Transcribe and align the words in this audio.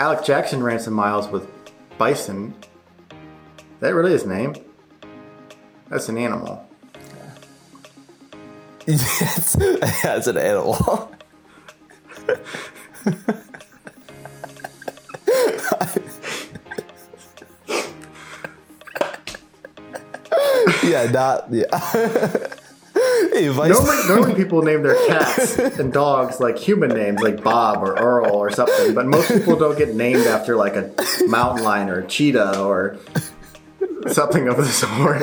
Alex 0.00 0.26
Jackson 0.26 0.62
ran 0.62 0.80
some 0.80 0.94
miles 0.94 1.28
with 1.28 1.48
bison. 1.98 2.54
Is 3.10 3.80
that 3.80 3.94
really 3.94 4.12
his 4.12 4.26
name? 4.26 4.54
That's 5.88 6.08
an 6.08 6.18
animal. 6.18 6.66
it's, 8.86 9.56
it's 9.56 10.26
an 10.26 10.36
animal. 10.36 11.12
yeah, 20.82 21.10
not 21.10 21.46
yeah. 21.50 22.48
Vice- 23.34 23.70
Normally, 23.70 24.08
normally 24.08 24.34
people 24.34 24.62
name 24.62 24.82
their 24.82 24.94
cats 25.08 25.58
and 25.58 25.92
dogs 25.92 26.38
like 26.38 26.56
human 26.56 26.90
names, 26.90 27.20
like 27.20 27.42
Bob 27.42 27.82
or 27.82 27.94
Earl 27.96 28.30
or 28.32 28.50
something. 28.52 28.94
But 28.94 29.06
most 29.06 29.28
people 29.28 29.56
don't 29.56 29.76
get 29.76 29.94
named 29.94 30.26
after 30.26 30.54
like 30.56 30.76
a 30.76 30.92
mountain 31.26 31.64
lion 31.64 31.88
or 31.90 32.00
a 32.00 32.06
cheetah 32.06 32.60
or 32.60 32.96
something 34.08 34.46
of 34.48 34.56
the 34.56 34.66
sort. 34.66 35.22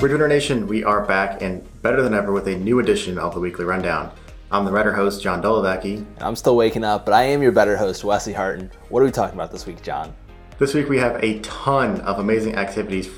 Ridge 0.00 0.28
Nation, 0.28 0.68
we 0.68 0.84
are 0.84 1.04
back 1.04 1.42
and 1.42 1.66
better 1.82 2.02
than 2.02 2.14
ever 2.14 2.30
with 2.32 2.46
a 2.46 2.54
new 2.56 2.78
edition 2.78 3.18
of 3.18 3.34
the 3.34 3.40
Weekly 3.40 3.64
Rundown. 3.64 4.12
I'm 4.50 4.64
the 4.64 4.72
writer 4.72 4.94
host, 4.94 5.22
John 5.22 5.42
Dolovacki. 5.42 6.06
I'm 6.22 6.34
still 6.34 6.56
waking 6.56 6.82
up, 6.82 7.04
but 7.04 7.12
I 7.12 7.24
am 7.24 7.42
your 7.42 7.52
better 7.52 7.76
host, 7.76 8.02
Wesley 8.02 8.32
Harton. 8.32 8.70
What 8.88 9.02
are 9.02 9.04
we 9.04 9.10
talking 9.10 9.34
about 9.34 9.52
this 9.52 9.66
week, 9.66 9.82
John? 9.82 10.14
This 10.58 10.72
week 10.72 10.88
we 10.88 10.96
have 10.96 11.22
a 11.22 11.38
ton 11.40 12.00
of 12.00 12.18
amazing 12.18 12.54
activities 12.54 13.10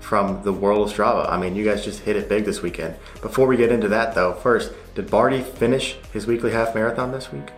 from 0.00 0.42
the 0.44 0.52
world 0.52 0.88
of 0.88 0.96
Strava. 0.96 1.28
I 1.28 1.36
mean, 1.36 1.54
you 1.54 1.62
guys 1.62 1.84
just 1.84 2.00
hit 2.00 2.16
it 2.16 2.30
big 2.30 2.46
this 2.46 2.62
weekend. 2.62 2.96
Before 3.20 3.46
we 3.46 3.58
get 3.58 3.70
into 3.70 3.86
that, 3.88 4.14
though, 4.14 4.32
first, 4.32 4.72
did 4.94 5.10
Barty 5.10 5.42
finish 5.42 5.98
his 6.10 6.26
weekly 6.26 6.52
half 6.52 6.74
marathon 6.74 7.12
this 7.12 7.30
week? 7.30 7.50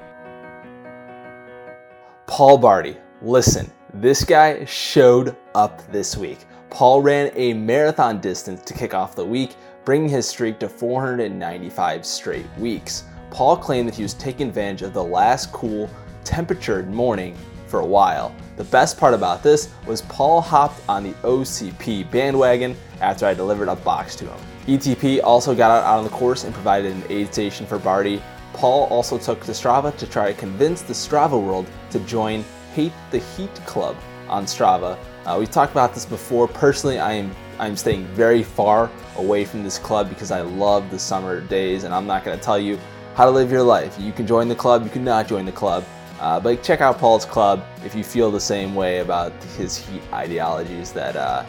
Paul 2.26 2.58
Barty, 2.58 2.96
listen, 3.22 3.70
this 3.94 4.24
guy 4.24 4.64
showed 4.64 5.36
up 5.54 5.80
this 5.92 6.16
week. 6.16 6.40
Paul 6.68 7.00
ran 7.00 7.30
a 7.36 7.54
marathon 7.54 8.20
distance 8.20 8.62
to 8.62 8.74
kick 8.74 8.92
off 8.92 9.14
the 9.14 9.24
week, 9.24 9.54
bringing 9.84 10.08
his 10.08 10.28
streak 10.28 10.58
to 10.58 10.68
495 10.68 12.04
straight 12.04 12.46
weeks. 12.58 13.04
Paul 13.30 13.56
claimed 13.56 13.88
that 13.88 13.94
he 13.94 14.02
was 14.02 14.14
taking 14.14 14.48
advantage 14.48 14.82
of 14.82 14.92
the 14.92 15.02
last 15.02 15.52
cool, 15.52 15.88
temperatured 16.24 16.90
morning 16.90 17.36
for 17.66 17.80
a 17.80 17.86
while. 17.86 18.34
The 18.56 18.64
best 18.64 18.98
part 18.98 19.14
about 19.14 19.42
this 19.42 19.70
was 19.86 20.02
Paul 20.02 20.40
hopped 20.40 20.82
on 20.88 21.04
the 21.04 21.12
OCP 21.22 22.10
bandwagon 22.10 22.76
after 23.00 23.26
I 23.26 23.34
delivered 23.34 23.68
a 23.68 23.76
box 23.76 24.16
to 24.16 24.26
him. 24.26 24.38
ETP 24.66 25.22
also 25.22 25.54
got 25.54 25.70
out 25.70 25.98
on 25.98 26.04
the 26.04 26.10
course 26.10 26.44
and 26.44 26.52
provided 26.52 26.92
an 26.92 27.04
aid 27.08 27.32
station 27.32 27.66
for 27.66 27.78
Barty. 27.78 28.20
Paul 28.52 28.86
also 28.88 29.16
took 29.16 29.42
to 29.44 29.52
Strava 29.52 29.96
to 29.96 30.06
try 30.06 30.32
to 30.32 30.38
convince 30.38 30.82
the 30.82 30.92
Strava 30.92 31.40
world 31.40 31.66
to 31.90 32.00
join 32.00 32.44
Hate 32.74 32.92
the 33.10 33.18
Heat 33.18 33.54
Club 33.64 33.96
on 34.28 34.44
Strava. 34.44 34.98
Uh, 35.24 35.36
we've 35.38 35.50
talked 35.50 35.72
about 35.72 35.94
this 35.94 36.04
before. 36.04 36.48
Personally, 36.48 36.98
I 36.98 37.12
am 37.12 37.34
I'm 37.58 37.76
staying 37.76 38.06
very 38.14 38.42
far 38.42 38.90
away 39.16 39.44
from 39.44 39.62
this 39.62 39.78
club 39.78 40.08
because 40.08 40.30
I 40.30 40.40
love 40.40 40.90
the 40.90 40.98
summer 40.98 41.42
days, 41.42 41.84
and 41.84 41.92
I'm 41.92 42.06
not 42.06 42.24
going 42.24 42.38
to 42.38 42.42
tell 42.42 42.58
you 42.58 42.78
how 43.20 43.26
to 43.26 43.30
live 43.30 43.52
your 43.52 43.62
life. 43.62 44.00
You 44.00 44.12
can 44.12 44.26
join 44.26 44.48
the 44.48 44.54
club, 44.54 44.82
you 44.82 44.88
can 44.88 45.04
not 45.04 45.28
join 45.28 45.44
the 45.44 45.52
club. 45.52 45.84
Uh, 46.20 46.40
but 46.40 46.62
check 46.62 46.80
out 46.80 46.96
Paul's 46.96 47.26
club 47.26 47.62
if 47.84 47.94
you 47.94 48.02
feel 48.02 48.30
the 48.30 48.40
same 48.40 48.74
way 48.74 49.00
about 49.00 49.30
his 49.58 49.76
heat 49.76 50.00
ideologies 50.10 50.90
that 50.94 51.16
uh, 51.16 51.44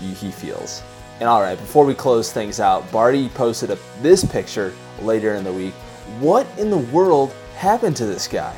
he, 0.00 0.08
he, 0.08 0.32
feels. 0.32 0.82
And 1.20 1.28
all 1.28 1.40
right, 1.40 1.56
before 1.56 1.84
we 1.84 1.94
close 1.94 2.32
things 2.32 2.58
out, 2.58 2.90
Barty 2.90 3.28
posted 3.28 3.70
a, 3.70 3.78
this 4.00 4.24
picture 4.24 4.74
later 5.00 5.36
in 5.36 5.44
the 5.44 5.52
week. 5.52 5.72
What 6.18 6.48
in 6.58 6.68
the 6.68 6.78
world 6.78 7.32
happened 7.56 7.94
to 7.98 8.04
this 8.04 8.26
guy? 8.26 8.56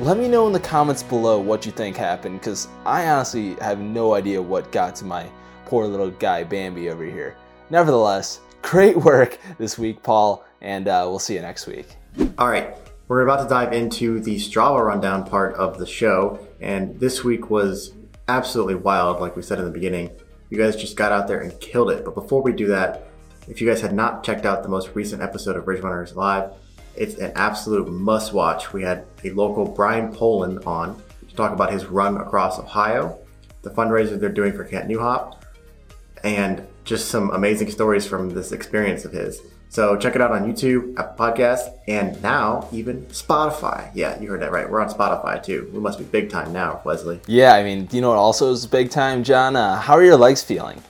Let 0.00 0.18
me 0.18 0.28
know 0.28 0.46
in 0.48 0.52
the 0.52 0.60
comments 0.60 1.02
below 1.02 1.40
what 1.40 1.64
you 1.64 1.72
think 1.72 1.96
happened, 1.96 2.40
because 2.40 2.68
I 2.84 3.08
honestly 3.08 3.54
have 3.62 3.80
no 3.80 4.12
idea 4.12 4.42
what 4.42 4.70
got 4.70 4.94
to 4.96 5.06
my 5.06 5.26
poor 5.64 5.86
little 5.86 6.10
guy 6.10 6.44
Bambi 6.44 6.90
over 6.90 7.04
here. 7.04 7.38
Nevertheless, 7.70 8.40
great 8.62 8.96
work 8.96 9.38
this 9.58 9.78
week, 9.78 10.02
Paul, 10.02 10.44
and 10.60 10.88
uh, 10.88 11.06
we'll 11.08 11.18
see 11.18 11.34
you 11.34 11.40
next 11.40 11.66
week. 11.66 11.86
All 12.38 12.48
right, 12.48 12.76
we're 13.08 13.22
about 13.22 13.42
to 13.42 13.48
dive 13.48 13.72
into 13.72 14.20
the 14.20 14.36
Strava 14.36 14.84
rundown 14.84 15.24
part 15.24 15.54
of 15.54 15.78
the 15.78 15.86
show, 15.86 16.46
and 16.60 16.98
this 17.00 17.24
week 17.24 17.50
was 17.50 17.92
absolutely 18.28 18.74
wild, 18.74 19.20
like 19.20 19.36
we 19.36 19.42
said 19.42 19.58
in 19.58 19.64
the 19.64 19.70
beginning. 19.70 20.10
You 20.50 20.58
guys 20.58 20.76
just 20.76 20.96
got 20.96 21.12
out 21.12 21.28
there 21.28 21.40
and 21.40 21.58
killed 21.60 21.90
it. 21.90 22.04
But 22.04 22.14
before 22.14 22.42
we 22.42 22.52
do 22.52 22.68
that, 22.68 23.08
if 23.48 23.60
you 23.60 23.68
guys 23.68 23.80
had 23.80 23.94
not 23.94 24.24
checked 24.24 24.44
out 24.44 24.62
the 24.62 24.68
most 24.68 24.94
recent 24.94 25.22
episode 25.22 25.56
of 25.56 25.66
Ridge 25.66 25.82
Runners 25.82 26.14
Live, 26.14 26.52
it's 26.94 27.14
an 27.14 27.32
absolute 27.34 27.88
must 27.88 28.32
watch. 28.34 28.72
We 28.72 28.82
had 28.82 29.06
a 29.24 29.30
local 29.30 29.64
Brian 29.64 30.12
Poland 30.12 30.62
on 30.66 31.00
to 31.28 31.34
talk 31.34 31.52
about 31.52 31.72
his 31.72 31.86
run 31.86 32.18
across 32.18 32.58
Ohio, 32.58 33.18
the 33.62 33.70
fundraiser 33.70 34.20
they're 34.20 34.28
doing 34.28 34.52
for 34.52 34.64
Camp 34.64 34.90
Nuhop, 34.90 35.40
and 36.24 36.66
just 36.88 37.08
some 37.08 37.30
amazing 37.30 37.70
stories 37.70 38.06
from 38.06 38.30
this 38.30 38.50
experience 38.50 39.04
of 39.04 39.12
his. 39.12 39.42
So 39.68 39.96
check 39.98 40.14
it 40.14 40.22
out 40.22 40.32
on 40.32 40.50
YouTube, 40.50 40.98
Apple 40.98 41.26
Podcasts, 41.26 41.70
and 41.86 42.20
now 42.22 42.66
even 42.72 43.04
Spotify. 43.06 43.90
Yeah, 43.92 44.18
you 44.18 44.30
heard 44.30 44.40
that 44.40 44.50
right. 44.50 44.68
We're 44.68 44.80
on 44.80 44.88
Spotify 44.88 45.42
too. 45.42 45.70
We 45.74 45.80
must 45.80 45.98
be 45.98 46.06
big 46.06 46.30
time 46.30 46.52
now, 46.52 46.80
Wesley. 46.84 47.20
Yeah, 47.26 47.52
I 47.52 47.62
mean, 47.62 47.86
you 47.92 48.00
know 48.00 48.08
what 48.08 48.16
also 48.16 48.50
is 48.50 48.66
big 48.66 48.90
time, 48.90 49.22
John? 49.22 49.54
Uh, 49.54 49.78
how 49.78 49.92
are 49.92 50.02
your 50.02 50.16
legs 50.16 50.42
feeling? 50.42 50.82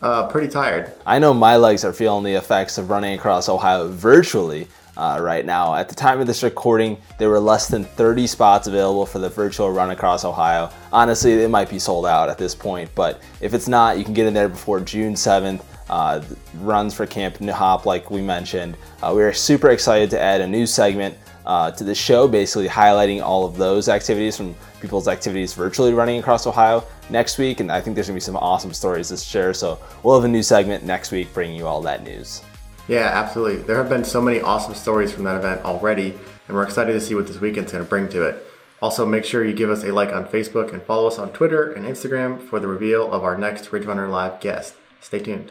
Uh, 0.00 0.26
pretty 0.28 0.48
tired. 0.48 0.92
I 1.04 1.18
know 1.18 1.34
my 1.34 1.56
legs 1.56 1.84
are 1.84 1.92
feeling 1.92 2.24
the 2.24 2.34
effects 2.34 2.78
of 2.78 2.88
running 2.88 3.14
across 3.14 3.50
Ohio 3.50 3.88
virtually 3.88 4.68
uh, 4.96 5.18
right 5.20 5.44
now. 5.44 5.74
At 5.74 5.88
the 5.88 5.94
time 5.94 6.20
of 6.20 6.26
this 6.26 6.42
recording, 6.42 6.98
there 7.18 7.28
were 7.28 7.40
less 7.40 7.68
than 7.68 7.84
30 7.84 8.26
spots 8.26 8.66
available 8.66 9.06
for 9.06 9.18
the 9.18 9.28
virtual 9.28 9.70
run 9.70 9.90
across 9.90 10.24
Ohio. 10.24 10.70
Honestly, 10.92 11.32
it 11.32 11.50
might 11.50 11.70
be 11.70 11.78
sold 11.78 12.06
out 12.06 12.28
at 12.28 12.38
this 12.38 12.54
point, 12.54 12.90
but 12.94 13.20
if 13.40 13.54
it's 13.54 13.68
not, 13.68 13.98
you 13.98 14.04
can 14.04 14.14
get 14.14 14.26
in 14.26 14.34
there 14.34 14.48
before 14.48 14.80
June 14.80 15.14
7th 15.14 15.62
uh, 15.88 16.22
runs 16.60 16.94
for 16.94 17.06
Camp 17.06 17.38
Nuhop, 17.38 17.84
like 17.84 18.10
we 18.10 18.20
mentioned. 18.20 18.76
Uh, 19.02 19.12
we 19.14 19.22
are 19.22 19.32
super 19.32 19.70
excited 19.70 20.10
to 20.10 20.20
add 20.20 20.40
a 20.40 20.46
new 20.46 20.66
segment 20.66 21.16
uh, 21.44 21.70
to 21.70 21.84
the 21.84 21.94
show, 21.94 22.26
basically 22.26 22.68
highlighting 22.68 23.22
all 23.22 23.44
of 23.44 23.56
those 23.56 23.88
activities 23.88 24.36
from 24.36 24.54
people's 24.80 25.06
activities 25.06 25.54
virtually 25.54 25.92
running 25.92 26.18
across 26.18 26.46
Ohio 26.46 26.84
next 27.08 27.38
week. 27.38 27.60
And 27.60 27.70
I 27.70 27.80
think 27.80 27.94
there's 27.94 28.08
gonna 28.08 28.16
be 28.16 28.20
some 28.20 28.36
awesome 28.36 28.72
stories 28.72 29.08
to 29.08 29.16
share. 29.16 29.54
So 29.54 29.78
we'll 30.02 30.16
have 30.16 30.24
a 30.24 30.28
new 30.28 30.42
segment 30.42 30.84
next 30.84 31.12
week 31.12 31.32
bringing 31.32 31.56
you 31.56 31.66
all 31.66 31.80
that 31.82 32.02
news. 32.02 32.42
Yeah, 32.88 33.10
absolutely. 33.12 33.62
There 33.62 33.76
have 33.76 33.88
been 33.88 34.04
so 34.04 34.20
many 34.22 34.40
awesome 34.40 34.74
stories 34.74 35.12
from 35.12 35.24
that 35.24 35.36
event 35.36 35.64
already, 35.64 36.14
and 36.46 36.56
we're 36.56 36.62
excited 36.62 36.92
to 36.92 37.00
see 37.00 37.14
what 37.14 37.26
this 37.26 37.40
weekend's 37.40 37.72
going 37.72 37.84
to 37.84 37.88
bring 37.88 38.08
to 38.10 38.24
it. 38.24 38.46
Also, 38.80 39.06
make 39.06 39.24
sure 39.24 39.44
you 39.44 39.54
give 39.54 39.70
us 39.70 39.82
a 39.82 39.92
like 39.92 40.12
on 40.12 40.26
Facebook 40.26 40.72
and 40.72 40.82
follow 40.82 41.08
us 41.08 41.18
on 41.18 41.32
Twitter 41.32 41.72
and 41.72 41.84
Instagram 41.84 42.40
for 42.40 42.60
the 42.60 42.68
reveal 42.68 43.12
of 43.12 43.24
our 43.24 43.36
next 43.36 43.72
Ridge 43.72 43.86
Runner 43.86 44.06
Live 44.06 44.38
guest. 44.40 44.74
Stay 45.00 45.18
tuned. 45.18 45.50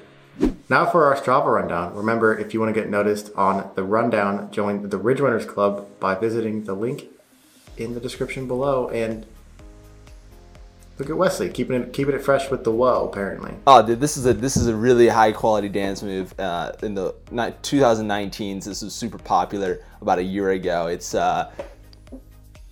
Now 0.69 0.85
for 0.85 1.05
our 1.05 1.15
Strava 1.15 1.47
rundown. 1.47 1.95
Remember, 1.95 2.37
if 2.37 2.53
you 2.53 2.59
want 2.59 2.73
to 2.73 2.79
get 2.79 2.89
noticed 2.89 3.31
on 3.35 3.71
the 3.75 3.83
rundown, 3.83 4.51
join 4.51 4.89
the 4.89 4.97
Ridge 4.97 5.19
Runners 5.19 5.45
Club 5.45 5.87
by 5.99 6.15
visiting 6.15 6.65
the 6.65 6.73
link 6.73 7.05
in 7.77 7.93
the 7.93 7.99
description 7.99 8.47
below. 8.47 8.89
And 8.89 9.25
look 10.97 11.09
at 11.09 11.17
Wesley 11.17 11.49
keeping 11.49 11.81
it 11.81 11.93
keeping 11.93 12.15
it 12.15 12.21
fresh 12.21 12.49
with 12.49 12.63
the 12.63 12.71
whoa. 12.71 13.07
Apparently. 13.07 13.53
Oh, 13.67 13.85
dude, 13.85 13.99
this 13.99 14.17
is 14.17 14.25
a 14.25 14.33
this 14.33 14.57
is 14.57 14.67
a 14.67 14.75
really 14.75 15.07
high 15.07 15.31
quality 15.31 15.69
dance 15.69 16.01
move. 16.01 16.37
Uh, 16.39 16.71
in 16.83 16.95
the 16.95 17.13
2019s, 17.31 18.65
this 18.65 18.81
was 18.81 18.93
super 18.93 19.17
popular 19.17 19.79
about 20.01 20.19
a 20.19 20.23
year 20.23 20.51
ago. 20.51 20.87
It's 20.87 21.13
uh, 21.15 21.51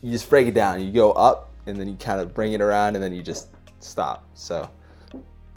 you 0.01 0.11
just 0.11 0.29
break 0.29 0.47
it 0.47 0.53
down. 0.53 0.81
You 0.81 0.91
go 0.91 1.11
up, 1.13 1.51
and 1.65 1.79
then 1.79 1.87
you 1.87 1.95
kind 1.95 2.19
of 2.19 2.33
bring 2.33 2.53
it 2.53 2.61
around, 2.61 2.95
and 2.95 3.03
then 3.03 3.13
you 3.13 3.23
just 3.23 3.47
stop. 3.79 4.25
So 4.33 4.69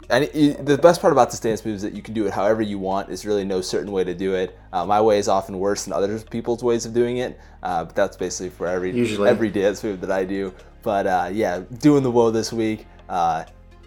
and 0.09 0.23
it, 0.25 0.65
the 0.65 0.77
best 0.77 1.01
part 1.01 1.11
about 1.11 1.31
the 1.31 1.37
dance 1.37 1.65
move 1.65 1.75
is 1.75 1.81
that 1.81 1.93
you 1.93 2.01
can 2.01 2.13
do 2.13 2.25
it 2.25 2.33
however 2.33 2.61
you 2.61 2.79
want. 2.79 3.07
There's 3.07 3.25
really 3.25 3.43
no 3.43 3.61
certain 3.61 3.91
way 3.91 4.03
to 4.03 4.13
do 4.13 4.35
it. 4.35 4.57
Uh, 4.71 4.85
my 4.85 5.01
way 5.01 5.19
is 5.19 5.27
often 5.27 5.59
worse 5.59 5.83
than 5.83 5.93
other 5.93 6.19
people's 6.19 6.63
ways 6.63 6.85
of 6.85 6.93
doing 6.93 7.17
it, 7.17 7.39
uh, 7.63 7.83
but 7.85 7.95
that's 7.95 8.15
basically 8.15 8.49
for 8.49 8.67
every 8.67 8.91
Usually. 8.91 9.29
every 9.29 9.49
dance 9.49 9.83
move 9.83 9.99
that 10.01 10.11
I 10.11 10.23
do. 10.23 10.53
But 10.81 11.07
uh, 11.07 11.29
yeah, 11.33 11.61
doing 11.79 12.03
the 12.03 12.11
whoa 12.11 12.31
this 12.31 12.53
week. 12.53 12.85
Uh, 13.09 13.43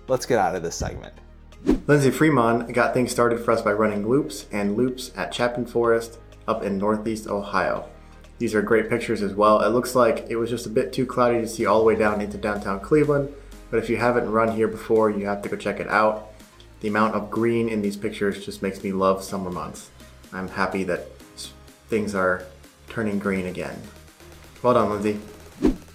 let's 0.08 0.26
get 0.26 0.38
out 0.38 0.55
of 0.55 0.62
this 0.62 0.76
segment. 0.76 1.14
Lindsay 1.87 2.11
Freeman 2.11 2.73
got 2.73 2.94
things 2.94 3.11
started 3.11 3.40
for 3.44 3.52
us 3.52 3.62
by 3.62 3.73
running 3.73 4.08
loops 4.08 4.46
and 4.50 4.76
loops 4.76 5.12
at 5.17 5.32
Chapin 5.32 5.67
Forest 5.67 6.19
up 6.49 6.62
in 6.62 6.79
northeast 6.79 7.29
Ohio. 7.29 7.88
These 8.38 8.55
are 8.55 8.62
great 8.62 8.88
pictures 8.88 9.23
as 9.23 9.35
well. 9.35 9.61
It 9.61 9.69
looks 9.69 9.94
like 9.94 10.26
it 10.31 10.37
was 10.37 10.49
just 10.49 10.64
a 10.64 10.70
bit 10.70 10.93
too 10.93 11.05
cloudy 11.05 11.40
to 11.43 11.46
see 11.46 11.67
all 11.67 11.79
the 11.79 11.85
way 11.85 11.94
down 11.94 12.23
into 12.23 12.38
downtown 12.38 12.81
Cleveland, 12.81 13.32
but 13.70 13.78
if 13.78 13.88
you 13.88 13.96
haven't 13.96 14.31
run 14.31 14.55
here 14.55 14.69
before, 14.69 15.11
you 15.11 15.26
have 15.26 15.43
to 15.43 15.49
go 15.49 15.56
check 15.56 15.81
it 15.81 15.88
out. 15.88 16.32
The 16.81 16.88
amount 16.88 17.14
of 17.14 17.31
green 17.31 17.69
in 17.69 17.82
these 17.82 17.96
pictures 17.96 18.44
just 18.44 18.62
makes 18.62 18.82
me 18.82 18.93
love 18.93 19.22
summer 19.22 19.50
months. 19.50 19.90
I'm 20.32 20.49
happy 20.49 20.84
that 20.84 21.06
things 21.88 22.14
are 22.14 22.44
turning 22.88 23.19
green 23.19 23.46
again. 23.46 23.81
Well 24.62 24.75
done, 24.75 24.90
Lindsay. 24.90 25.20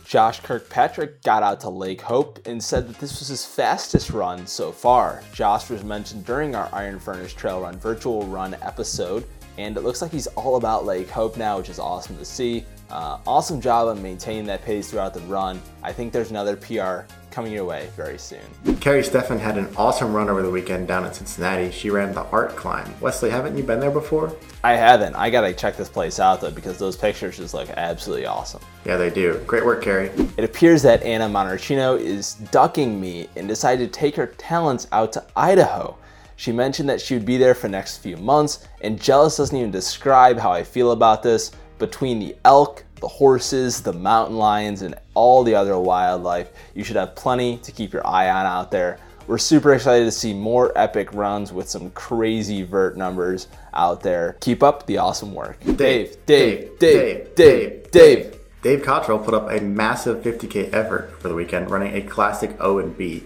Josh 0.05 0.39
Kirkpatrick 0.41 1.23
got 1.23 1.41
out 1.41 1.59
to 1.61 1.69
Lake 1.69 2.01
Hope 2.01 2.39
and 2.45 2.63
said 2.63 2.87
that 2.87 2.99
this 2.99 3.19
was 3.19 3.27
his 3.27 3.43
fastest 3.43 4.11
run 4.11 4.45
so 4.45 4.71
far. 4.71 5.23
Josh 5.33 5.69
was 5.69 5.83
mentioned 5.83 6.25
during 6.25 6.55
our 6.55 6.69
Iron 6.71 6.99
Furnace 6.99 7.33
Trail 7.33 7.61
Run 7.61 7.79
virtual 7.79 8.23
run 8.27 8.53
episode, 8.61 9.25
and 9.57 9.75
it 9.75 9.81
looks 9.81 10.03
like 10.03 10.11
he's 10.11 10.27
all 10.27 10.57
about 10.57 10.85
Lake 10.85 11.09
Hope 11.09 11.37
now, 11.37 11.57
which 11.57 11.69
is 11.69 11.79
awesome 11.79 12.17
to 12.17 12.25
see. 12.25 12.65
Uh, 12.89 13.17
awesome 13.25 13.59
job 13.59 13.87
on 13.87 14.01
maintaining 14.01 14.45
that 14.45 14.63
pace 14.63 14.91
throughout 14.91 15.13
the 15.13 15.19
run. 15.21 15.61
I 15.81 15.91
think 15.91 16.13
there's 16.13 16.29
another 16.29 16.55
PR 16.55 17.11
coming 17.31 17.51
your 17.51 17.65
way 17.65 17.89
very 17.97 18.17
soon. 18.17 18.39
Carrie 18.79 19.01
Steffen 19.01 19.37
had 19.39 19.57
an 19.57 19.67
awesome 19.75 20.13
run 20.13 20.29
over 20.29 20.41
the 20.41 20.49
weekend 20.49 20.87
down 20.87 21.05
in 21.05 21.11
Cincinnati. 21.11 21.69
She 21.69 21.89
ran 21.89 22.13
the 22.13 22.23
Art 22.27 22.55
Climb. 22.55 22.93
Wesley, 23.01 23.29
haven't 23.29 23.57
you 23.57 23.63
been 23.63 23.79
there 23.79 23.91
before? 23.91 24.33
I 24.63 24.73
haven't. 24.73 25.15
I 25.15 25.29
gotta 25.29 25.51
check 25.51 25.75
this 25.75 25.89
place 25.89 26.19
out 26.19 26.39
though 26.39 26.51
because 26.51 26.77
those 26.77 26.95
pictures 26.95 27.37
just 27.37 27.53
look 27.53 27.69
absolutely 27.71 28.25
awesome. 28.25 28.61
Yeah, 28.85 28.95
they 28.95 29.09
do. 29.09 29.43
Great 29.45 29.65
work, 29.65 29.83
Carrie. 29.83 30.11
It 30.37 30.45
appears 30.45 30.81
that 30.83 31.03
Anna 31.03 31.27
Monarchino 31.27 31.99
is 31.99 32.35
ducking 32.51 33.01
me 33.01 33.27
and 33.35 33.47
decided 33.47 33.91
to 33.91 33.99
take 33.99 34.15
her 34.15 34.27
talents 34.27 34.87
out 34.93 35.11
to 35.13 35.25
Idaho. 35.35 35.97
She 36.37 36.51
mentioned 36.51 36.89
that 36.89 37.01
she 37.01 37.15
would 37.15 37.25
be 37.25 37.37
there 37.37 37.53
for 37.53 37.67
the 37.67 37.71
next 37.71 37.97
few 37.97 38.17
months, 38.17 38.67
and 38.81 39.01
Jealous 39.01 39.37
doesn't 39.37 39.57
even 39.57 39.71
describe 39.71 40.37
how 40.37 40.51
I 40.51 40.63
feel 40.63 40.91
about 40.91 41.23
this. 41.23 41.51
Between 41.77 42.19
the 42.19 42.35
elk, 42.45 42.85
the 43.01 43.07
horses, 43.07 43.81
the 43.81 43.93
mountain 43.93 44.37
lions, 44.37 44.81
and 44.81 44.95
all 45.13 45.43
the 45.43 45.55
other 45.55 45.77
wildlife, 45.77 46.49
you 46.73 46.83
should 46.83 46.95
have 46.95 47.15
plenty 47.15 47.57
to 47.57 47.71
keep 47.71 47.91
your 47.91 48.05
eye 48.07 48.29
on 48.29 48.45
out 48.45 48.71
there. 48.71 48.97
We're 49.27 49.39
super 49.39 49.73
excited 49.73 50.05
to 50.05 50.11
see 50.11 50.33
more 50.33 50.71
epic 50.77 51.11
runs 51.13 51.51
with 51.51 51.67
some 51.67 51.89
crazy 51.91 52.61
vert 52.61 52.95
numbers 52.95 53.47
out 53.73 54.01
there. 54.01 54.37
Keep 54.39 54.61
up 54.61 54.85
the 54.85 54.99
awesome 54.99 55.33
work. 55.33 55.59
Dave, 55.75 56.15
Dave, 56.25 56.77
Dave, 56.77 56.77
Dave, 56.79 57.35
Dave, 57.35 57.91
Dave. 57.91 58.39
Dave 58.61 58.83
Cottrell 58.83 59.19
put 59.19 59.33
up 59.33 59.49
a 59.51 59.59
massive 59.61 60.23
50k 60.23 60.73
effort 60.73 61.19
for 61.19 61.27
the 61.27 61.35
weekend, 61.35 61.69
running 61.69 61.95
a 61.95 62.01
classic 62.01 62.55
O 62.59 62.77
and 62.77 62.97
B. 62.97 63.23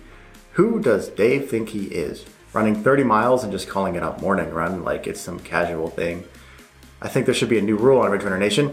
Who 0.54 0.80
does 0.80 1.10
Dave 1.10 1.50
think 1.50 1.70
he 1.70 1.86
is? 1.86 2.26
Running 2.52 2.82
30 2.82 3.04
miles 3.04 3.44
and 3.44 3.52
just 3.52 3.70
calling 3.70 3.96
it 3.96 4.04
a 4.04 4.18
morning 4.20 4.52
run 4.52 4.84
like 4.84 5.06
it's 5.06 5.22
some 5.22 5.40
casual 5.40 5.90
thing. 5.90 6.24
I 7.02 7.08
think 7.08 7.26
there 7.26 7.36
should 7.36 7.50
be 7.50 7.58
a 7.58 7.62
new 7.62 7.78
rule 7.78 8.02
on 8.02 8.12
Ridge 8.12 8.24
Runner 8.24 8.38
Nation. 8.38 8.72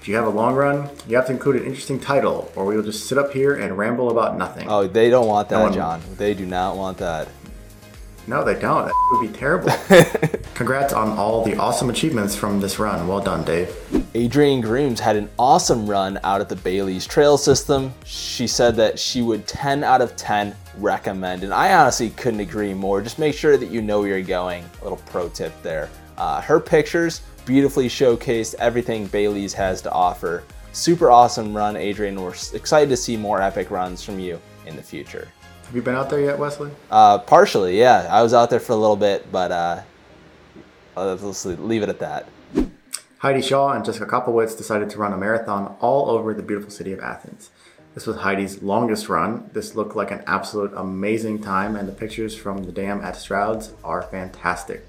If 0.00 0.08
you 0.08 0.16
have 0.16 0.26
a 0.26 0.30
long 0.30 0.54
run, 0.54 0.90
you 1.06 1.16
have 1.16 1.26
to 1.26 1.32
include 1.32 1.56
an 1.56 1.64
interesting 1.64 2.00
title, 2.00 2.50
or 2.56 2.64
we 2.64 2.76
will 2.76 2.82
just 2.82 3.06
sit 3.06 3.18
up 3.18 3.32
here 3.32 3.54
and 3.54 3.76
ramble 3.76 4.10
about 4.10 4.36
nothing. 4.36 4.68
Oh, 4.68 4.86
they 4.86 5.10
don't 5.10 5.26
want 5.26 5.48
that, 5.50 5.72
John. 5.72 6.00
They 6.16 6.34
do 6.34 6.46
not 6.46 6.76
want 6.76 6.98
that. 6.98 7.28
No, 8.26 8.44
they 8.44 8.58
don't. 8.58 8.86
That 8.86 8.94
would 9.12 9.32
be 9.32 9.38
terrible. 9.38 9.70
Congrats 10.54 10.92
on 10.92 11.16
all 11.16 11.44
the 11.44 11.56
awesome 11.56 11.88
achievements 11.88 12.36
from 12.36 12.60
this 12.60 12.78
run. 12.78 13.08
Well 13.08 13.20
done, 13.20 13.42
Dave. 13.44 13.74
Adrienne 14.14 14.60
Grooms 14.60 15.00
had 15.00 15.16
an 15.16 15.30
awesome 15.38 15.88
run 15.88 16.18
out 16.24 16.40
at 16.40 16.48
the 16.48 16.56
Bailey's 16.56 17.06
Trail 17.06 17.38
System. 17.38 17.94
She 18.04 18.46
said 18.46 18.76
that 18.76 18.98
she 18.98 19.22
would 19.22 19.46
10 19.46 19.82
out 19.82 20.02
of 20.02 20.14
10 20.16 20.54
recommend, 20.76 21.42
and 21.42 21.54
I 21.54 21.72
honestly 21.74 22.10
couldn't 22.10 22.40
agree 22.40 22.74
more. 22.74 23.00
Just 23.00 23.18
make 23.18 23.34
sure 23.34 23.56
that 23.56 23.70
you 23.70 23.80
know 23.80 24.00
where 24.00 24.08
you're 24.18 24.22
going. 24.22 24.64
A 24.80 24.82
little 24.82 25.00
pro 25.06 25.28
tip 25.28 25.52
there. 25.62 25.88
Uh, 26.18 26.40
her 26.42 26.60
pictures 26.60 27.22
beautifully 27.48 27.88
showcased 27.88 28.54
everything 28.56 29.06
Bailey's 29.06 29.54
has 29.54 29.80
to 29.80 29.90
offer. 29.90 30.44
Super 30.72 31.10
awesome 31.10 31.56
run, 31.56 31.78
Adrienne. 31.78 32.20
We're 32.20 32.34
excited 32.52 32.90
to 32.90 32.96
see 32.96 33.16
more 33.16 33.40
epic 33.40 33.70
runs 33.70 34.04
from 34.04 34.18
you 34.20 34.38
in 34.66 34.76
the 34.76 34.82
future. 34.82 35.28
Have 35.64 35.74
you 35.74 35.80
been 35.80 35.94
out 35.94 36.10
there 36.10 36.20
yet, 36.20 36.38
Wesley? 36.38 36.70
Uh, 36.90 37.16
partially, 37.16 37.78
yeah. 37.78 38.06
I 38.10 38.22
was 38.22 38.34
out 38.34 38.50
there 38.50 38.60
for 38.60 38.74
a 38.74 38.76
little 38.76 38.96
bit, 38.96 39.32
but 39.32 39.50
uh, 39.50 39.80
let's 40.94 41.46
leave 41.46 41.82
it 41.82 41.88
at 41.88 41.98
that. 42.00 42.28
Heidi 43.16 43.40
Shaw 43.40 43.72
and 43.72 43.82
Jessica 43.82 44.04
Koplowitz 44.04 44.54
decided 44.54 44.90
to 44.90 44.98
run 44.98 45.14
a 45.14 45.16
marathon 45.16 45.74
all 45.80 46.10
over 46.10 46.34
the 46.34 46.42
beautiful 46.42 46.70
city 46.70 46.92
of 46.92 47.00
Athens. 47.00 47.48
This 47.94 48.06
was 48.06 48.18
Heidi's 48.18 48.62
longest 48.62 49.08
run. 49.08 49.48
This 49.54 49.74
looked 49.74 49.96
like 49.96 50.10
an 50.10 50.22
absolute 50.26 50.72
amazing 50.76 51.40
time, 51.40 51.76
and 51.76 51.88
the 51.88 51.92
pictures 51.92 52.36
from 52.36 52.64
the 52.64 52.72
dam 52.72 53.00
at 53.00 53.16
Stroud's 53.16 53.72
are 53.82 54.02
fantastic. 54.02 54.84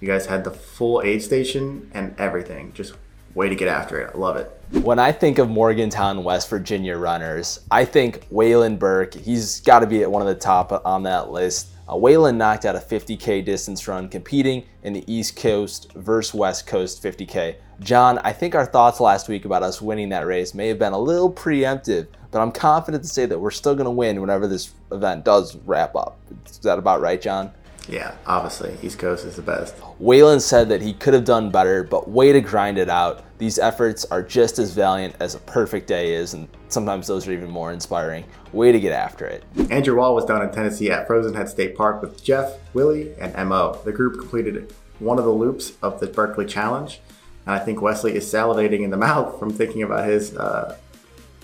You 0.00 0.06
guys 0.06 0.26
had 0.26 0.44
the 0.44 0.50
full 0.50 1.02
aid 1.02 1.22
station 1.22 1.90
and 1.92 2.14
everything. 2.18 2.72
Just 2.72 2.94
way 3.34 3.48
to 3.48 3.54
get 3.54 3.68
after 3.68 4.00
it. 4.00 4.12
I 4.14 4.18
love 4.18 4.36
it. 4.36 4.50
When 4.82 4.98
I 4.98 5.12
think 5.12 5.38
of 5.38 5.48
Morgantown, 5.48 6.22
West 6.24 6.48
Virginia 6.50 6.96
runners, 6.96 7.60
I 7.70 7.84
think 7.84 8.28
Waylon 8.30 8.78
Burke. 8.78 9.14
He's 9.14 9.60
got 9.60 9.80
to 9.80 9.86
be 9.86 10.02
at 10.02 10.10
one 10.10 10.22
of 10.22 10.28
the 10.28 10.34
top 10.34 10.82
on 10.84 11.02
that 11.04 11.30
list. 11.30 11.68
Uh, 11.88 11.94
Waylon 11.94 12.36
knocked 12.36 12.66
out 12.66 12.76
a 12.76 12.80
50K 12.80 13.44
distance 13.44 13.88
run 13.88 14.08
competing 14.08 14.64
in 14.82 14.92
the 14.92 15.10
East 15.12 15.36
Coast 15.36 15.92
versus 15.94 16.34
West 16.34 16.66
Coast 16.66 17.02
50K. 17.02 17.56
John, 17.80 18.18
I 18.18 18.32
think 18.32 18.54
our 18.54 18.66
thoughts 18.66 19.00
last 19.00 19.28
week 19.28 19.44
about 19.44 19.62
us 19.62 19.80
winning 19.80 20.10
that 20.10 20.26
race 20.26 20.52
may 20.52 20.68
have 20.68 20.78
been 20.78 20.92
a 20.92 20.98
little 20.98 21.32
preemptive, 21.32 22.08
but 22.30 22.40
I'm 22.40 22.52
confident 22.52 23.04
to 23.04 23.08
say 23.08 23.24
that 23.24 23.38
we're 23.38 23.50
still 23.50 23.74
going 23.74 23.86
to 23.86 23.90
win 23.90 24.20
whenever 24.20 24.46
this 24.46 24.74
event 24.92 25.24
does 25.24 25.56
wrap 25.64 25.96
up. 25.96 26.18
Is 26.44 26.58
that 26.58 26.78
about 26.78 27.00
right, 27.00 27.22
John? 27.22 27.52
Yeah, 27.88 28.14
obviously, 28.26 28.76
East 28.82 28.98
Coast 28.98 29.24
is 29.24 29.36
the 29.36 29.42
best. 29.42 29.74
Waylon 30.00 30.42
said 30.42 30.68
that 30.68 30.82
he 30.82 30.92
could 30.92 31.14
have 31.14 31.24
done 31.24 31.50
better, 31.50 31.82
but 31.82 32.08
way 32.08 32.32
to 32.32 32.40
grind 32.40 32.76
it 32.76 32.90
out. 32.90 33.24
These 33.38 33.58
efforts 33.58 34.04
are 34.06 34.22
just 34.22 34.58
as 34.58 34.74
valiant 34.74 35.16
as 35.20 35.34
a 35.34 35.38
perfect 35.40 35.86
day 35.86 36.12
is, 36.14 36.34
and 36.34 36.48
sometimes 36.68 37.06
those 37.06 37.26
are 37.26 37.32
even 37.32 37.50
more 37.50 37.72
inspiring. 37.72 38.24
Way 38.52 38.72
to 38.72 38.80
get 38.80 38.92
after 38.92 39.24
it. 39.24 39.42
Andrew 39.70 39.96
Wall 39.96 40.14
was 40.14 40.26
down 40.26 40.42
in 40.42 40.50
Tennessee 40.50 40.90
at 40.90 41.06
Frozen 41.06 41.34
Head 41.34 41.48
State 41.48 41.76
Park 41.76 42.02
with 42.02 42.22
Jeff, 42.22 42.58
Willie, 42.74 43.14
and 43.18 43.48
Mo. 43.48 43.80
The 43.84 43.92
group 43.92 44.18
completed 44.18 44.74
one 44.98 45.18
of 45.18 45.24
the 45.24 45.30
loops 45.30 45.72
of 45.80 45.98
the 45.98 46.08
Barkley 46.08 46.44
Challenge, 46.44 47.00
and 47.46 47.54
I 47.54 47.58
think 47.58 47.80
Wesley 47.80 48.14
is 48.14 48.30
salivating 48.30 48.82
in 48.82 48.90
the 48.90 48.96
mouth 48.98 49.38
from 49.38 49.50
thinking 49.50 49.82
about 49.82 50.06
his 50.06 50.36
uh, 50.36 50.76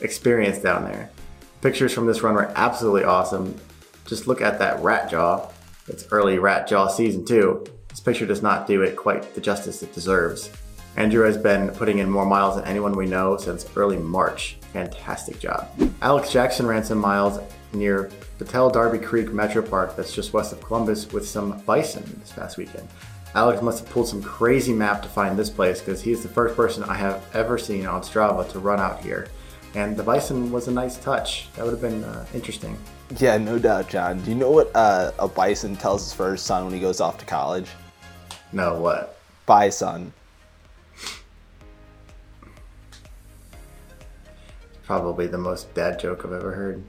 experience 0.03 0.59
down 0.59 0.85
there. 0.85 1.11
Pictures 1.63 1.95
from 1.95 2.07
this 2.07 2.23
run 2.23 2.35
were 2.35 2.53
absolutely 2.55 3.05
awesome. 3.05 3.59
Just 4.05 4.27
look 4.27 4.43
at 4.43 4.59
that 4.59 4.83
rat 4.83 5.11
jaw 5.11 5.49
it's 5.89 6.07
early 6.11 6.39
Rat 6.39 6.69
Jaw 6.69 6.89
season 6.89 7.25
two, 7.25 7.65
this 7.89 8.01
picture 8.01 8.27
does 8.27 8.43
not 8.43 8.67
do 8.67 8.83
it 8.83 8.97
quite 8.97 9.35
the 9.35 9.41
justice 9.41 9.83
it 9.83 9.95
deserves. 9.95 10.51
Andrew 10.97 11.25
has 11.25 11.37
been 11.37 11.71
putting 11.71 11.99
in 11.99 12.09
more 12.09 12.27
miles 12.27 12.57
than 12.57 12.65
anyone 12.65 12.97
we 12.97 13.07
know 13.07 13.37
since 13.37 13.67
early 13.77 13.97
March. 13.97 14.57
Fantastic 14.73 15.41
job. 15.41 15.69
Alex 16.03 16.33
Jackson 16.33 16.67
ran 16.67 16.85
some 16.85 16.99
miles 16.99 17.41
near 17.73 18.11
Battelle 18.39 18.73
Darby 18.73 18.99
Creek 18.99 19.33
Metro 19.33 19.61
Park 19.63 19.97
that's 19.97 20.15
just 20.15 20.33
west 20.33 20.53
of 20.53 20.61
Columbus 20.61 21.13
with 21.13 21.27
some 21.27 21.59
bison 21.61 22.05
this 22.21 22.33
past 22.33 22.57
weekend. 22.57 22.89
Alex 23.35 23.61
must 23.63 23.81
have 23.81 23.91
pulled 23.91 24.07
some 24.07 24.23
crazy 24.23 24.73
map 24.73 25.03
to 25.03 25.09
find 25.09 25.37
this 25.37 25.51
place 25.51 25.81
because 25.81 26.01
he 26.01 26.13
is 26.13 26.23
the 26.23 26.29
first 26.29 26.55
person 26.55 26.85
I 26.85 26.95
have 26.95 27.25
ever 27.35 27.59
seen 27.59 27.87
on 27.87 28.03
Strava 28.03 28.49
to 28.53 28.61
run 28.61 28.79
out 28.79 29.01
here. 29.01 29.27
And 29.75 29.97
the 29.97 30.05
bison 30.05 30.53
was 30.53 30.69
a 30.69 30.71
nice 30.71 30.97
touch. 30.99 31.53
That 31.55 31.65
would 31.65 31.73
have 31.73 31.81
been 31.81 32.05
uh, 32.05 32.25
interesting. 32.33 32.79
Yeah, 33.19 33.37
no 33.39 33.59
doubt, 33.59 33.89
John. 33.89 34.21
Do 34.21 34.31
you 34.31 34.37
know 34.37 34.51
what 34.51 34.75
uh, 34.75 35.11
a 35.19 35.27
bison 35.27 35.77
tells 35.77 36.05
his 36.05 36.13
first 36.13 36.47
son 36.47 36.65
when 36.65 36.75
he 36.75 36.81
goes 36.81 37.01
off 37.01 37.19
to 37.19 37.25
college? 37.25 37.69
No, 38.53 38.79
what? 38.79 39.19
Bye, 39.47 39.71
son. 39.71 40.13
Probably 44.85 45.27
the 45.27 45.39
most 45.39 45.73
dad 45.75 45.99
joke 45.99 46.25
I've 46.25 46.33
ever 46.33 46.53
heard. 46.53 46.85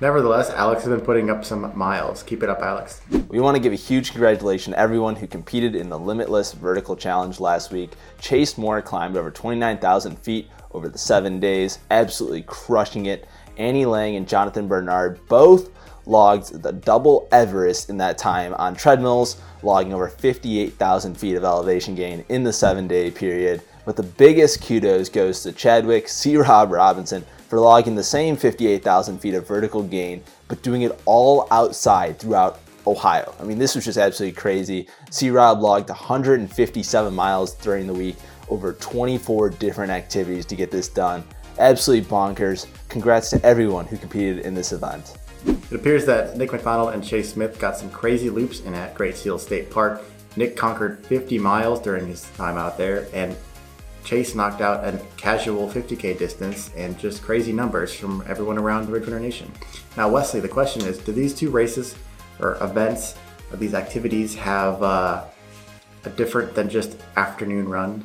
Nevertheless, 0.00 0.48
Alex 0.48 0.84
has 0.84 0.90
been 0.90 1.04
putting 1.04 1.28
up 1.28 1.44
some 1.44 1.76
miles. 1.76 2.22
Keep 2.22 2.42
it 2.42 2.48
up, 2.48 2.60
Alex. 2.60 3.02
We 3.28 3.38
want 3.38 3.56
to 3.56 3.62
give 3.62 3.74
a 3.74 3.76
huge 3.76 4.12
congratulations 4.12 4.74
to 4.74 4.80
everyone 4.80 5.14
who 5.14 5.26
competed 5.26 5.74
in 5.74 5.90
the 5.90 5.98
Limitless 5.98 6.52
Vertical 6.52 6.96
Challenge 6.96 7.38
last 7.38 7.70
week. 7.70 7.90
Chase 8.18 8.56
Moore 8.56 8.80
climbed 8.80 9.18
over 9.18 9.30
29,000 9.30 10.18
feet 10.18 10.48
over 10.72 10.88
the 10.88 10.96
seven 10.96 11.38
days, 11.38 11.80
absolutely 11.90 12.42
crushing 12.42 13.06
it. 13.06 13.28
Annie 13.58 13.84
Lang 13.84 14.16
and 14.16 14.26
Jonathan 14.26 14.66
Bernard 14.66 15.20
both 15.28 15.68
logged 16.06 16.62
the 16.62 16.72
double 16.72 17.28
Everest 17.30 17.90
in 17.90 17.98
that 17.98 18.16
time 18.16 18.54
on 18.54 18.74
treadmills, 18.74 19.38
logging 19.62 19.92
over 19.92 20.08
58,000 20.08 21.14
feet 21.14 21.36
of 21.36 21.44
elevation 21.44 21.94
gain 21.94 22.24
in 22.30 22.42
the 22.42 22.54
seven 22.54 22.88
day 22.88 23.10
period. 23.10 23.60
But 23.84 23.96
the 23.96 24.02
biggest 24.02 24.62
kudos 24.64 25.10
goes 25.10 25.42
to 25.42 25.52
Chadwick 25.52 26.08
C. 26.08 26.38
Rob 26.38 26.72
Robinson 26.72 27.22
for 27.50 27.58
logging 27.58 27.96
the 27.96 28.04
same 28.04 28.36
58,000 28.36 29.18
feet 29.18 29.34
of 29.34 29.46
vertical 29.46 29.82
gain, 29.82 30.22
but 30.46 30.62
doing 30.62 30.82
it 30.82 30.98
all 31.04 31.48
outside 31.50 32.16
throughout 32.16 32.60
Ohio. 32.86 33.34
I 33.40 33.42
mean, 33.42 33.58
this 33.58 33.74
was 33.74 33.84
just 33.84 33.98
absolutely 33.98 34.40
crazy. 34.40 34.86
C. 35.10 35.30
Rob 35.30 35.60
logged 35.60 35.88
157 35.88 37.12
miles 37.12 37.54
during 37.54 37.88
the 37.88 37.92
week, 37.92 38.14
over 38.50 38.74
24 38.74 39.50
different 39.50 39.90
activities 39.90 40.46
to 40.46 40.54
get 40.54 40.70
this 40.70 40.86
done. 40.86 41.24
Absolutely 41.58 42.08
bonkers. 42.08 42.68
Congrats 42.88 43.30
to 43.30 43.44
everyone 43.44 43.84
who 43.84 43.96
competed 43.96 44.46
in 44.46 44.54
this 44.54 44.70
event. 44.70 45.16
It 45.44 45.72
appears 45.72 46.06
that 46.06 46.36
Nick 46.36 46.52
McDonald 46.52 46.94
and 46.94 47.04
Chase 47.04 47.32
Smith 47.32 47.58
got 47.58 47.76
some 47.76 47.90
crazy 47.90 48.30
loops 48.30 48.60
in 48.60 48.74
at 48.74 48.94
Great 48.94 49.16
Seal 49.16 49.40
State 49.40 49.72
Park. 49.72 50.02
Nick 50.36 50.56
conquered 50.56 51.04
50 51.06 51.36
miles 51.40 51.80
during 51.80 52.06
his 52.06 52.30
time 52.36 52.56
out 52.56 52.78
there, 52.78 53.08
and 53.12 53.36
Chase 54.04 54.34
knocked 54.34 54.60
out 54.60 54.84
a 54.84 54.98
casual 55.16 55.68
50k 55.68 56.18
distance 56.18 56.70
and 56.76 56.98
just 56.98 57.22
crazy 57.22 57.52
numbers 57.52 57.94
from 57.94 58.24
everyone 58.26 58.58
around 58.58 58.86
the 58.86 58.92
Ridge 58.92 59.04
Runner 59.04 59.20
Nation. 59.20 59.50
Now, 59.96 60.08
Wesley, 60.08 60.40
the 60.40 60.48
question 60.48 60.82
is 60.82 60.98
do 60.98 61.12
these 61.12 61.34
two 61.34 61.50
races 61.50 61.94
or 62.38 62.56
events 62.62 63.16
or 63.50 63.56
these 63.56 63.74
activities 63.74 64.34
have 64.34 64.82
uh, 64.82 65.24
a 66.04 66.10
different 66.10 66.54
than 66.54 66.68
just 66.68 66.96
afternoon 67.16 67.68
run? 67.68 68.04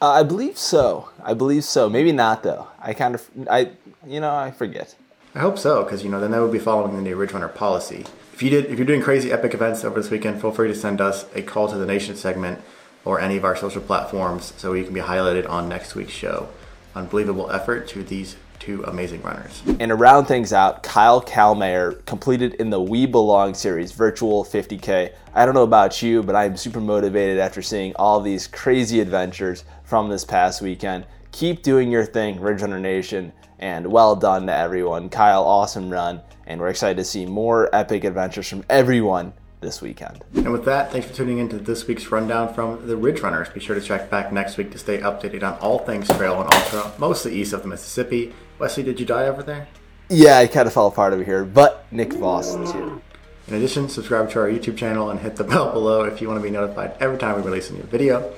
Uh, 0.00 0.10
I 0.10 0.22
believe 0.22 0.58
so. 0.58 1.08
I 1.22 1.34
believe 1.34 1.64
so. 1.64 1.88
Maybe 1.88 2.12
not 2.12 2.42
though. 2.42 2.68
I 2.80 2.92
kind 2.92 3.14
of, 3.14 3.28
I, 3.50 3.70
you 4.06 4.20
know, 4.20 4.34
I 4.34 4.50
forget. 4.50 4.94
I 5.34 5.40
hope 5.40 5.58
so, 5.58 5.84
because 5.84 6.02
you 6.02 6.10
know 6.10 6.20
then 6.20 6.30
that 6.30 6.40
would 6.40 6.52
be 6.52 6.58
following 6.58 6.96
the 6.96 7.02
new 7.02 7.16
Ridge 7.16 7.32
Runner 7.32 7.48
policy. 7.48 8.06
If 8.32 8.42
you 8.42 8.50
did, 8.50 8.66
if 8.66 8.78
you're 8.78 8.86
doing 8.86 9.02
crazy 9.02 9.32
epic 9.32 9.54
events 9.54 9.84
over 9.84 10.00
this 10.00 10.10
weekend, 10.10 10.40
feel 10.40 10.50
free 10.50 10.68
to 10.68 10.74
send 10.74 11.00
us 11.00 11.26
a 11.34 11.42
call 11.42 11.68
to 11.68 11.76
the 11.76 11.86
nation 11.86 12.16
segment 12.16 12.60
or 13.06 13.20
any 13.20 13.36
of 13.36 13.44
our 13.44 13.56
social 13.56 13.80
platforms 13.80 14.52
so 14.58 14.74
you 14.74 14.84
can 14.84 14.92
be 14.92 15.00
highlighted 15.00 15.48
on 15.48 15.68
next 15.68 15.94
week's 15.94 16.12
show. 16.12 16.48
Unbelievable 16.94 17.50
effort 17.52 17.88
to 17.88 18.02
these 18.02 18.36
two 18.58 18.82
amazing 18.84 19.22
runners. 19.22 19.62
And 19.78 19.90
to 19.90 19.94
round 19.94 20.26
things 20.26 20.52
out, 20.52 20.82
Kyle 20.82 21.22
Kalmayer 21.22 22.04
completed 22.04 22.54
in 22.54 22.68
the 22.68 22.80
We 22.80 23.06
Belong 23.06 23.54
series 23.54 23.92
virtual 23.92 24.44
50K. 24.44 25.12
I 25.34 25.46
don't 25.46 25.54
know 25.54 25.62
about 25.62 26.02
you, 26.02 26.22
but 26.22 26.34
I'm 26.34 26.56
super 26.56 26.80
motivated 26.80 27.38
after 27.38 27.62
seeing 27.62 27.94
all 27.94 28.20
these 28.20 28.48
crazy 28.48 29.00
adventures 29.00 29.64
from 29.84 30.08
this 30.08 30.24
past 30.24 30.60
weekend. 30.60 31.06
Keep 31.30 31.62
doing 31.62 31.92
your 31.92 32.04
thing, 32.04 32.40
Ridge 32.40 32.62
Runner 32.62 32.80
Nation, 32.80 33.32
and 33.60 33.86
well 33.86 34.16
done 34.16 34.46
to 34.46 34.54
everyone. 34.54 35.10
Kyle, 35.10 35.44
awesome 35.44 35.90
run, 35.90 36.20
and 36.46 36.60
we're 36.60 36.68
excited 36.68 36.96
to 36.96 37.04
see 37.04 37.24
more 37.24 37.72
epic 37.72 38.02
adventures 38.02 38.48
from 38.48 38.64
everyone 38.68 39.32
this 39.60 39.80
weekend. 39.80 40.22
And 40.34 40.52
with 40.52 40.64
that, 40.64 40.92
thanks 40.92 41.06
for 41.06 41.14
tuning 41.14 41.38
in 41.38 41.48
to 41.50 41.58
this 41.58 41.86
week's 41.86 42.10
rundown 42.10 42.52
from 42.54 42.86
the 42.86 42.96
Ridge 42.96 43.20
Runners. 43.20 43.48
Be 43.48 43.60
sure 43.60 43.74
to 43.74 43.80
check 43.80 44.10
back 44.10 44.32
next 44.32 44.56
week 44.56 44.70
to 44.72 44.78
stay 44.78 44.98
updated 44.98 45.42
on 45.42 45.58
all 45.60 45.78
things 45.80 46.08
trail 46.08 46.40
and 46.40 46.52
ultra, 46.52 46.92
mostly 46.98 47.34
east 47.34 47.52
of 47.52 47.62
the 47.62 47.68
Mississippi. 47.68 48.34
Wesley, 48.58 48.82
did 48.82 49.00
you 49.00 49.06
die 49.06 49.26
over 49.26 49.42
there? 49.42 49.68
Yeah, 50.08 50.38
I 50.38 50.46
kind 50.46 50.66
of 50.66 50.72
fell 50.72 50.86
apart 50.86 51.12
over 51.12 51.24
here, 51.24 51.44
but 51.44 51.86
Nick 51.90 52.12
Voss 52.12 52.54
too. 52.54 53.02
In 53.48 53.54
addition, 53.54 53.88
subscribe 53.88 54.30
to 54.30 54.40
our 54.40 54.48
YouTube 54.48 54.76
channel 54.76 55.10
and 55.10 55.20
hit 55.20 55.36
the 55.36 55.44
bell 55.52 55.72
below 55.72 56.04
if 56.04 56.20
you 56.20 56.28
want 56.28 56.38
to 56.38 56.42
be 56.42 56.50
notified 56.50 56.94
every 57.00 57.18
time 57.18 57.36
we 57.36 57.42
release 57.42 57.70
a 57.70 57.74
new 57.74 57.82
video. 57.82 58.32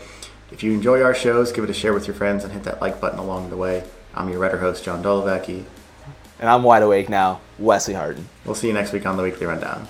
If 0.50 0.62
you 0.62 0.72
enjoy 0.72 1.02
our 1.02 1.14
shows, 1.14 1.52
give 1.52 1.64
it 1.64 1.70
a 1.70 1.74
share 1.74 1.92
with 1.92 2.06
your 2.06 2.14
friends 2.14 2.44
and 2.44 2.52
hit 2.52 2.64
that 2.64 2.80
like 2.80 3.00
button 3.00 3.18
along 3.18 3.50
the 3.50 3.56
way. 3.56 3.84
I'm 4.14 4.30
your 4.30 4.38
Redder 4.38 4.58
host, 4.58 4.82
John 4.84 5.02
Dolovacki. 5.02 5.64
And 6.40 6.48
I'm 6.48 6.62
wide 6.62 6.82
awake 6.82 7.08
now, 7.08 7.40
Wesley 7.58 7.94
Harden. 7.94 8.28
We'll 8.44 8.54
see 8.54 8.68
you 8.68 8.72
next 8.72 8.92
week 8.92 9.04
on 9.04 9.16
the 9.16 9.22
Weekly 9.22 9.46
Rundown. 9.46 9.88